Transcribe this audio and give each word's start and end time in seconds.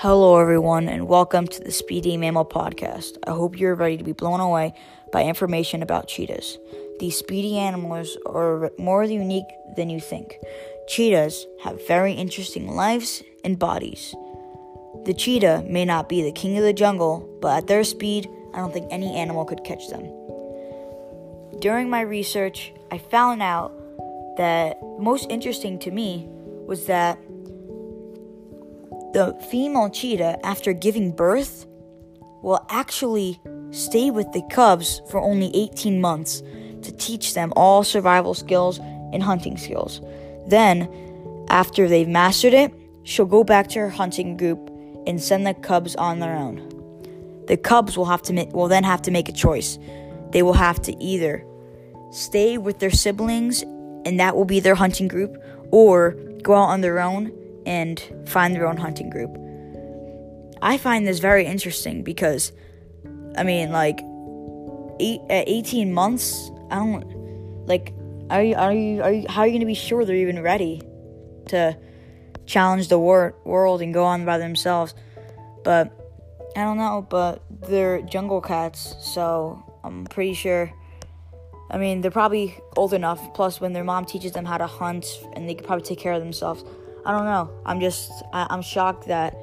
Hello, 0.00 0.38
everyone, 0.38 0.88
and 0.88 1.08
welcome 1.08 1.48
to 1.48 1.60
the 1.60 1.72
Speedy 1.72 2.16
Mammal 2.16 2.44
Podcast. 2.44 3.18
I 3.26 3.32
hope 3.32 3.58
you're 3.58 3.74
ready 3.74 3.96
to 3.96 4.04
be 4.04 4.12
blown 4.12 4.38
away 4.38 4.72
by 5.10 5.24
information 5.24 5.82
about 5.82 6.06
cheetahs. 6.06 6.56
These 7.00 7.16
speedy 7.16 7.58
animals 7.58 8.16
are 8.24 8.70
more 8.78 9.02
unique 9.02 9.48
than 9.74 9.90
you 9.90 9.98
think. 9.98 10.36
Cheetahs 10.86 11.44
have 11.64 11.84
very 11.88 12.12
interesting 12.12 12.68
lives 12.68 13.24
and 13.42 13.58
bodies. 13.58 14.14
The 15.04 15.14
cheetah 15.14 15.64
may 15.66 15.84
not 15.84 16.08
be 16.08 16.22
the 16.22 16.30
king 16.30 16.56
of 16.56 16.62
the 16.62 16.72
jungle, 16.72 17.28
but 17.42 17.58
at 17.58 17.66
their 17.66 17.82
speed, 17.82 18.30
I 18.54 18.58
don't 18.58 18.72
think 18.72 18.86
any 18.92 19.16
animal 19.16 19.44
could 19.44 19.64
catch 19.64 19.88
them. 19.88 20.04
During 21.58 21.90
my 21.90 22.02
research, 22.02 22.72
I 22.92 22.98
found 22.98 23.42
out 23.42 23.72
that 24.36 24.80
most 25.00 25.28
interesting 25.28 25.76
to 25.80 25.90
me 25.90 26.28
was 26.68 26.86
that 26.86 27.18
the 29.12 29.36
female 29.50 29.90
cheetah, 29.90 30.44
after 30.44 30.72
giving 30.72 31.12
birth, 31.12 31.66
will 32.42 32.64
actually 32.70 33.40
stay 33.70 34.10
with 34.10 34.30
the 34.32 34.42
cubs 34.50 35.00
for 35.10 35.20
only 35.20 35.54
18 35.54 36.00
months 36.00 36.42
to 36.82 36.92
teach 36.96 37.34
them 37.34 37.52
all 37.56 37.82
survival 37.82 38.34
skills 38.34 38.78
and 39.12 39.22
hunting 39.22 39.56
skills. 39.56 40.00
Then, 40.46 40.88
after 41.48 41.88
they've 41.88 42.08
mastered 42.08 42.54
it, 42.54 42.72
she'll 43.02 43.26
go 43.26 43.44
back 43.44 43.68
to 43.68 43.80
her 43.80 43.90
hunting 43.90 44.36
group 44.36 44.70
and 45.06 45.20
send 45.20 45.46
the 45.46 45.54
cubs 45.54 45.96
on 45.96 46.20
their 46.20 46.36
own. 46.36 46.64
The 47.46 47.56
cubs 47.56 47.96
will 47.96 48.04
have 48.04 48.22
to 48.22 48.32
ma- 48.32 48.44
will 48.52 48.68
then 48.68 48.84
have 48.84 49.02
to 49.02 49.10
make 49.10 49.28
a 49.28 49.32
choice. 49.32 49.78
They 50.30 50.42
will 50.42 50.52
have 50.52 50.80
to 50.82 51.02
either 51.02 51.44
stay 52.10 52.58
with 52.58 52.78
their 52.78 52.90
siblings 52.90 53.62
and 54.04 54.20
that 54.20 54.36
will 54.36 54.44
be 54.44 54.60
their 54.60 54.74
hunting 54.74 55.08
group 55.08 55.42
or 55.70 56.12
go 56.42 56.54
out 56.54 56.68
on 56.68 56.82
their 56.82 57.00
own 57.00 57.32
and 57.68 58.02
find 58.24 58.56
their 58.56 58.66
own 58.66 58.78
hunting 58.78 59.10
group. 59.10 59.36
I 60.62 60.78
find 60.78 61.06
this 61.06 61.18
very 61.18 61.44
interesting 61.44 62.02
because, 62.02 62.50
I 63.36 63.44
mean, 63.44 63.70
like, 63.70 64.00
eight, 64.98 65.20
at 65.28 65.46
18 65.46 65.92
months, 65.92 66.50
I 66.70 66.76
don't, 66.76 67.04
like, 67.66 67.92
are 68.30 68.42
you, 68.42 68.54
are 68.54 68.72
you, 68.72 69.02
are 69.02 69.12
you, 69.12 69.26
how 69.28 69.42
are 69.42 69.46
you 69.46 69.52
going 69.52 69.60
to 69.60 69.66
be 69.66 69.74
sure 69.74 70.04
they're 70.06 70.16
even 70.16 70.42
ready 70.42 70.82
to 71.48 71.76
challenge 72.46 72.88
the 72.88 72.98
wor- 72.98 73.34
world 73.44 73.82
and 73.82 73.92
go 73.92 74.04
on 74.04 74.24
by 74.24 74.38
themselves? 74.38 74.94
But, 75.62 75.92
I 76.56 76.60
don't 76.60 76.78
know, 76.78 77.06
but 77.08 77.44
they're 77.68 78.00
jungle 78.00 78.40
cats, 78.40 78.96
so 79.02 79.62
I'm 79.84 80.06
pretty 80.06 80.32
sure. 80.32 80.72
I 81.70 81.76
mean, 81.76 82.00
they're 82.00 82.10
probably 82.10 82.56
old 82.78 82.94
enough. 82.94 83.34
Plus, 83.34 83.60
when 83.60 83.74
their 83.74 83.84
mom 83.84 84.06
teaches 84.06 84.32
them 84.32 84.46
how 84.46 84.56
to 84.56 84.66
hunt, 84.66 85.04
and 85.34 85.46
they 85.46 85.54
could 85.54 85.66
probably 85.66 85.84
take 85.84 85.98
care 85.98 86.14
of 86.14 86.20
themselves. 86.20 86.64
I 87.08 87.12
don't 87.12 87.24
know. 87.24 87.50
I'm 87.64 87.80
just 87.80 88.12
I, 88.34 88.46
am 88.50 88.60
shocked 88.60 89.06
that 89.06 89.34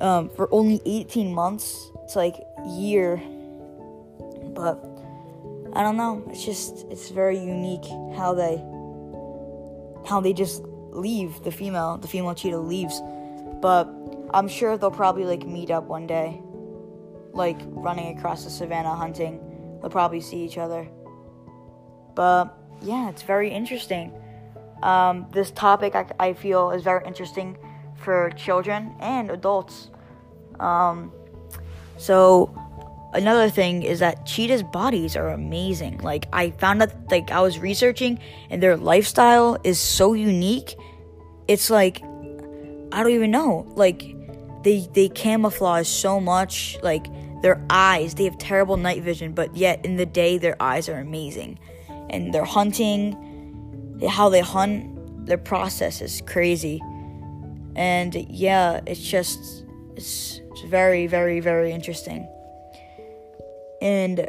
um, 0.00 0.28
for 0.28 0.48
only 0.54 0.80
18 0.86 1.34
months, 1.34 1.90
it's 2.04 2.14
like 2.14 2.36
year. 2.64 3.20
But 4.54 4.78
I 5.72 5.82
don't 5.82 5.96
know. 5.96 6.22
It's 6.30 6.44
just 6.44 6.86
it's 6.90 7.08
very 7.10 7.36
unique 7.36 7.84
how 8.16 8.34
they 8.34 8.58
how 10.08 10.20
they 10.20 10.32
just 10.32 10.62
leave 10.92 11.42
the 11.42 11.50
female 11.50 11.98
the 11.98 12.06
female 12.06 12.36
cheetah 12.36 12.60
leaves. 12.60 13.02
But 13.60 13.92
I'm 14.32 14.46
sure 14.46 14.78
they'll 14.78 14.92
probably 14.92 15.24
like 15.24 15.44
meet 15.44 15.72
up 15.72 15.88
one 15.88 16.06
day, 16.06 16.40
like 17.32 17.58
running 17.66 18.16
across 18.16 18.44
the 18.44 18.50
savannah 18.50 18.94
hunting. 18.94 19.40
They'll 19.80 19.90
probably 19.90 20.20
see 20.20 20.44
each 20.44 20.56
other. 20.56 20.88
But 22.14 22.56
yeah, 22.80 23.10
it's 23.10 23.22
very 23.22 23.50
interesting. 23.50 24.12
Um, 24.82 25.26
this 25.30 25.50
topic 25.52 25.94
I, 25.94 26.06
I, 26.18 26.32
feel 26.32 26.72
is 26.72 26.82
very 26.82 27.06
interesting 27.06 27.56
for 27.94 28.30
children 28.36 28.94
and 28.98 29.30
adults. 29.30 29.90
Um, 30.58 31.12
so 31.98 32.52
another 33.14 33.48
thing 33.48 33.84
is 33.84 34.00
that 34.00 34.26
cheetahs' 34.26 34.62
bodies 34.64 35.16
are 35.16 35.28
amazing. 35.28 35.98
Like 35.98 36.26
I 36.32 36.50
found 36.50 36.82
out, 36.82 36.92
like 37.10 37.30
I 37.30 37.40
was 37.40 37.58
researching, 37.58 38.18
and 38.50 38.62
their 38.62 38.76
lifestyle 38.76 39.56
is 39.62 39.78
so 39.78 40.14
unique. 40.14 40.74
It's 41.46 41.70
like 41.70 42.02
I 42.92 43.02
don't 43.02 43.12
even 43.12 43.30
know. 43.30 43.66
Like 43.76 44.02
they 44.64 44.88
they 44.92 45.08
camouflage 45.08 45.86
so 45.86 46.20
much. 46.20 46.76
Like 46.82 47.06
their 47.42 47.64
eyes, 47.70 48.14
they 48.14 48.24
have 48.24 48.38
terrible 48.38 48.76
night 48.76 49.02
vision, 49.02 49.32
but 49.32 49.56
yet 49.56 49.84
in 49.84 49.96
the 49.96 50.06
day 50.06 50.38
their 50.38 50.60
eyes 50.60 50.88
are 50.88 50.98
amazing, 50.98 51.58
and 52.10 52.34
they're 52.34 52.44
hunting 52.44 53.16
how 54.08 54.28
they 54.28 54.40
hunt, 54.40 55.26
their 55.26 55.38
process 55.38 56.00
is 56.00 56.22
crazy. 56.26 56.80
And 57.76 58.14
yeah, 58.28 58.80
it's 58.86 59.00
just 59.00 59.64
it's, 59.96 60.40
very 60.66 61.08
very 61.08 61.40
very 61.40 61.72
interesting. 61.72 62.28
And 63.80 64.28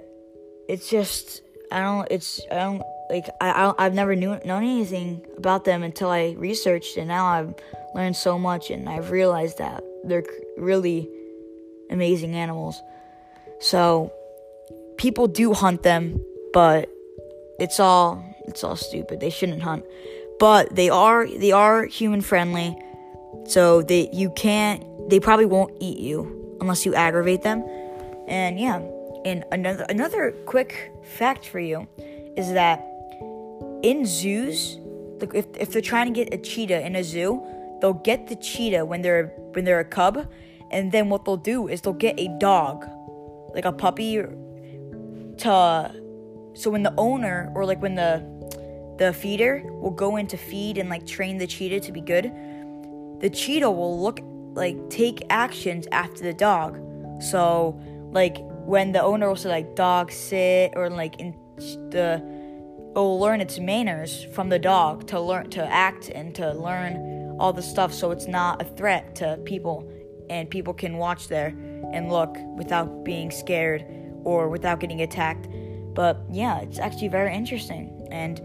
it's 0.67 0.89
just 0.89 1.44
I 1.72 1.81
don't 1.81 2.07
it's 2.09 2.41
I 2.51 2.56
don't 2.56 2.81
like 3.09 3.25
I, 3.39 3.73
I 3.78 3.84
have 3.84 3.94
never 3.94 4.16
knew 4.16 4.39
known 4.45 4.63
anything 4.63 5.23
about 5.38 5.63
them 5.63 5.84
until 5.84 6.09
I 6.09 6.31
researched 6.38 6.97
and 6.97 7.07
now 7.07 7.25
I've 7.28 7.53
learned 7.94 8.16
so 8.16 8.40
much 8.40 8.72
and 8.72 8.90
I've 8.90 9.11
realized 9.11 9.59
that 9.59 9.84
they're 10.05 10.23
really 10.57 11.07
amazing 11.91 12.35
animals. 12.35 12.81
So 13.59 14.11
people 14.97 15.28
do 15.28 15.53
hunt 15.53 15.84
them, 15.84 16.19
but 16.51 16.90
it's 17.59 17.79
all 17.79 18.33
it's 18.53 18.64
all 18.64 18.75
stupid. 18.75 19.19
They 19.19 19.31
shouldn't 19.31 19.64
hunt. 19.64 19.84
But 20.40 20.75
they 20.75 20.90
are 20.90 21.28
they 21.28 21.52
are 21.52 21.86
human 21.86 22.22
friendly. 22.22 22.78
So 23.46 23.81
they 23.81 24.09
you 24.14 24.30
can't 24.31 24.84
they 25.09 25.19
probably 25.19 25.46
won't 25.46 25.75
eat 25.80 25.97
you 25.97 26.58
unless 26.62 26.86
you 26.86 26.94
aggravate 26.94 27.41
them. 27.41 27.64
And 28.28 28.59
yeah, 28.59 28.80
and 29.25 29.44
another 29.52 29.86
another 29.90 30.31
quick 30.46 30.91
fact 31.03 31.47
for 31.47 31.59
you 31.59 31.88
is 32.38 32.53
that 32.53 32.80
in 33.81 34.06
zoos, 34.06 34.80
if 35.34 35.46
if 35.58 35.72
they're 35.72 35.81
trying 35.81 36.14
to 36.14 36.14
get 36.14 36.34
a 36.34 36.38
cheetah 36.38 36.85
in 36.85 36.96
a 36.96 37.03
zoo, 37.03 37.41
they'll 37.81 37.94
get 37.94 38.28
the 38.28 38.35
cheetah 38.35 38.85
when 38.85 39.02
they're 39.02 39.28
when 39.53 39.66
they're 39.66 39.80
a 39.80 39.85
cub, 39.85 40.28
and 40.72 40.91
then 40.91 41.09
what 41.09 41.25
they'll 41.25 41.38
do 41.38 41.68
is 41.68 41.81
they'll 41.81 41.94
get 41.94 42.20
a 42.20 42.28
dog, 42.40 42.85
like 43.56 43.66
a 43.66 43.72
puppy, 43.72 44.18
to 45.38 45.91
so 46.53 46.70
when 46.70 46.84
the 46.84 46.94
owner 46.97 47.52
or 47.56 47.66
like 47.66 47.81
when 47.81 47.96
the 47.96 48.34
the 48.98 49.14
feeder 49.14 49.64
will 49.66 49.92
go 49.92 50.18
in 50.18 50.28
to 50.28 50.38
feed 50.38 50.78
and 50.78 50.90
like 50.90 51.06
train 51.06 51.38
the 51.38 51.48
cheetah 51.48 51.80
to 51.81 51.92
be 51.92 52.02
good, 52.02 52.31
the 53.20 53.30
cheetah 53.30 53.70
will 53.70 54.02
look 54.02 54.20
like 54.54 54.78
take 54.90 55.24
actions 55.30 55.88
after 55.92 56.24
the 56.24 56.34
dog. 56.34 56.80
So 57.22 57.80
like 58.12 58.38
when 58.66 58.92
the 58.92 59.02
owner 59.02 59.28
will 59.28 59.36
say 59.36 59.50
like 59.50 59.76
dog 59.76 60.12
sit 60.12 60.74
or 60.76 60.90
like 60.90 61.20
in 61.20 61.36
the 61.90 62.22
will 62.96 63.20
learn 63.20 63.42
its 63.42 63.58
manners 63.58 64.26
from 64.34 64.50
the 64.50 64.59
dog 64.59 65.08
to 65.08 65.20
learn 65.20 65.50
to 65.50 65.66
act 65.66 66.09
and 66.09 66.36
to 66.36 66.53
learn 66.53 67.36
all 67.40 67.52
the 67.52 67.62
stuff 67.62 67.92
so 67.92 68.12
it's 68.12 68.28
not 68.28 68.62
a 68.62 68.66
threat 68.66 69.16
to 69.16 69.40
people 69.46 69.92
and 70.30 70.48
people 70.50 70.74
can 70.76 70.98
watch 70.98 71.28
there 71.28 71.48
and 71.92 72.12
look 72.12 72.38
without 72.56 73.03
being 73.03 73.32
scared 73.32 73.84
or 74.24 74.48
without 74.48 74.80
getting 74.80 75.02
attacked 75.02 75.48
but 75.94 76.24
yeah, 76.32 76.59
it's 76.59 76.80
actually 76.80 77.08
very 77.09 77.34
interesting. 77.34 78.08
And 78.12 78.42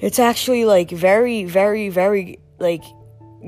it's 0.00 0.18
actually 0.18 0.64
like 0.64 0.90
very, 0.90 1.44
very, 1.44 1.90
very 1.90 2.38
like 2.58 2.82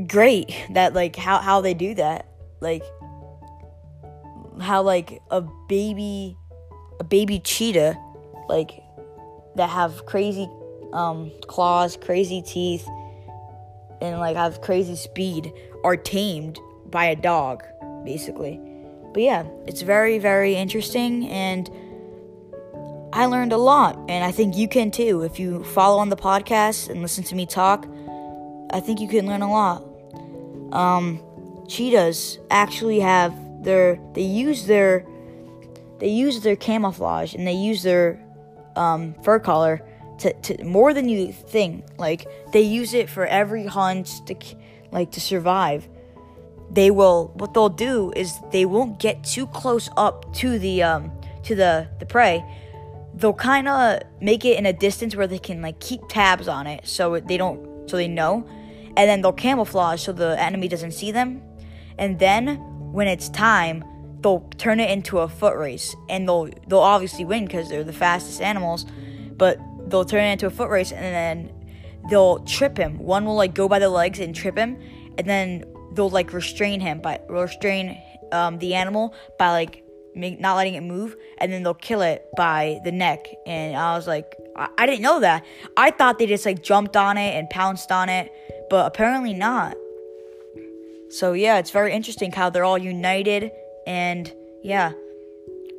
great 0.06 0.54
that 0.70 0.94
like 0.94 1.16
how, 1.16 1.38
how 1.38 1.60
they 1.60 1.74
do 1.74 1.94
that. 1.94 2.28
Like 2.60 2.82
how 4.60 4.82
like 4.82 5.20
a 5.30 5.42
baby 5.68 6.36
a 7.00 7.04
baby 7.04 7.40
cheetah 7.40 7.98
like 8.48 8.70
that 9.56 9.70
have 9.70 10.04
crazy 10.06 10.48
um 10.92 11.32
claws, 11.46 11.96
crazy 11.96 12.42
teeth 12.42 12.86
and 14.02 14.18
like 14.18 14.36
have 14.36 14.60
crazy 14.60 14.96
speed 14.96 15.52
are 15.84 15.96
tamed 15.96 16.58
by 16.90 17.06
a 17.06 17.16
dog 17.16 17.62
basically. 18.04 18.60
But 19.14 19.22
yeah, 19.22 19.44
it's 19.66 19.82
very 19.82 20.18
very 20.18 20.54
interesting 20.54 21.26
and 21.28 21.70
I 23.14 23.26
learned 23.26 23.52
a 23.52 23.58
lot, 23.58 23.98
and 24.08 24.24
I 24.24 24.32
think 24.32 24.56
you 24.56 24.66
can 24.66 24.90
too. 24.90 25.20
If 25.20 25.38
you 25.38 25.64
follow 25.64 25.98
on 25.98 26.08
the 26.08 26.16
podcast 26.16 26.88
and 26.88 27.02
listen 27.02 27.22
to 27.24 27.34
me 27.34 27.44
talk, 27.44 27.86
I 28.70 28.80
think 28.80 29.00
you 29.00 29.08
can 29.08 29.26
learn 29.26 29.42
a 29.42 29.50
lot. 29.50 29.84
Um, 30.72 31.22
cheetahs 31.68 32.38
actually 32.50 33.00
have 33.00 33.34
their 33.62 34.00
they 34.14 34.22
use 34.22 34.66
their 34.66 35.06
they 35.98 36.08
use 36.08 36.40
their 36.40 36.56
camouflage 36.56 37.34
and 37.34 37.46
they 37.46 37.52
use 37.52 37.82
their 37.82 38.18
um, 38.76 39.14
fur 39.22 39.38
color 39.38 39.82
to, 40.18 40.32
to 40.32 40.64
more 40.64 40.94
than 40.94 41.10
you 41.10 41.32
think. 41.32 41.84
Like 41.98 42.26
they 42.52 42.62
use 42.62 42.94
it 42.94 43.10
for 43.10 43.26
every 43.26 43.66
hunt 43.66 44.22
to 44.26 44.34
like 44.90 45.10
to 45.12 45.20
survive. 45.20 45.86
They 46.70 46.90
will 46.90 47.30
what 47.34 47.52
they'll 47.52 47.68
do 47.68 48.10
is 48.16 48.38
they 48.52 48.64
won't 48.64 48.98
get 48.98 49.22
too 49.22 49.46
close 49.48 49.90
up 49.98 50.32
to 50.36 50.58
the 50.58 50.82
um, 50.82 51.12
to 51.42 51.54
the 51.54 51.88
the 51.98 52.06
prey 52.06 52.42
they'll 53.22 53.32
kind 53.32 53.68
of 53.68 54.02
make 54.20 54.44
it 54.44 54.58
in 54.58 54.66
a 54.66 54.72
distance 54.72 55.14
where 55.14 55.28
they 55.28 55.38
can 55.38 55.62
like 55.62 55.78
keep 55.78 56.00
tabs 56.08 56.48
on 56.48 56.66
it 56.66 56.86
so 56.86 57.20
they 57.20 57.36
don't 57.36 57.88
so 57.88 57.96
they 57.96 58.08
know. 58.08 58.46
And 58.96 59.08
then 59.08 59.22
they'll 59.22 59.32
camouflage 59.32 60.02
so 60.02 60.12
the 60.12 60.38
enemy 60.38 60.68
doesn't 60.68 60.90
see 60.90 61.12
them. 61.12 61.40
And 61.98 62.18
then 62.18 62.56
when 62.92 63.06
it's 63.06 63.28
time, 63.30 63.84
they'll 64.20 64.46
turn 64.58 64.80
it 64.80 64.90
into 64.90 65.18
a 65.18 65.28
foot 65.28 65.56
race, 65.56 65.94
and 66.10 66.28
they'll 66.28 66.50
they'll 66.66 66.80
obviously 66.80 67.24
win 67.24 67.46
because 67.46 67.68
they're 67.68 67.84
the 67.84 67.92
fastest 67.92 68.40
animals, 68.40 68.84
but 69.36 69.58
they'll 69.86 70.04
turn 70.04 70.24
it 70.24 70.32
into 70.32 70.46
a 70.46 70.50
foot 70.50 70.68
race, 70.68 70.92
and 70.92 71.02
then 71.02 71.52
they'll 72.10 72.40
trip 72.40 72.76
him. 72.76 72.98
One 72.98 73.24
will 73.24 73.36
like 73.36 73.54
go 73.54 73.68
by 73.68 73.78
the 73.78 73.88
legs 73.88 74.18
and 74.18 74.34
trip 74.34 74.58
him, 74.58 74.78
and 75.16 75.26
then 75.26 75.64
they'll 75.94 76.10
like 76.10 76.32
restrain 76.32 76.80
him 76.80 77.00
by 77.00 77.20
restrain 77.28 77.98
um, 78.32 78.58
the 78.58 78.74
animal 78.74 79.14
by 79.38 79.50
like 79.52 79.84
make, 80.14 80.40
not 80.40 80.56
letting 80.56 80.74
it 80.74 80.82
move, 80.82 81.16
and 81.38 81.52
then 81.52 81.62
they'll 81.62 81.74
kill 81.74 82.02
it 82.02 82.26
by 82.36 82.80
the 82.84 82.92
neck. 82.92 83.26
And 83.46 83.76
I 83.76 83.96
was 83.96 84.06
like, 84.06 84.36
I, 84.56 84.68
I 84.78 84.86
didn't 84.86 85.02
know 85.02 85.20
that. 85.20 85.44
I 85.76 85.90
thought 85.90 86.18
they 86.18 86.26
just 86.26 86.46
like 86.46 86.62
jumped 86.62 86.96
on 86.96 87.18
it 87.18 87.36
and 87.36 87.48
pounced 87.50 87.90
on 87.92 88.08
it, 88.08 88.32
but 88.70 88.86
apparently 88.86 89.34
not. 89.34 89.76
So 91.10 91.32
yeah, 91.34 91.58
it's 91.58 91.70
very 91.70 91.92
interesting 91.92 92.32
how 92.32 92.50
they're 92.50 92.64
all 92.64 92.78
united, 92.78 93.50
and 93.86 94.32
yeah. 94.62 94.92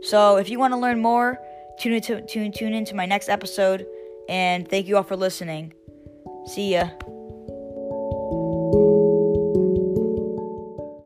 So 0.01 0.37
if 0.37 0.49
you 0.49 0.59
want 0.59 0.73
to 0.73 0.77
learn 0.77 1.01
more, 1.01 1.39
tune 1.79 1.93
into 1.93 2.21
tune 2.21 2.51
tune 2.51 2.73
into 2.73 2.95
my 2.95 3.05
next 3.05 3.29
episode, 3.29 3.85
and 4.29 4.67
thank 4.67 4.87
you 4.87 4.97
all 4.97 5.03
for 5.03 5.15
listening. 5.15 5.73
See 6.45 6.73
ya. 6.73 6.89